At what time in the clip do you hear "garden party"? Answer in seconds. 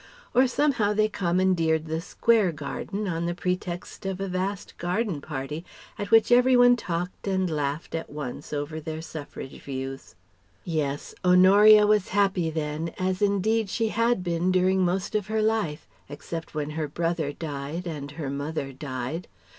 4.79-5.63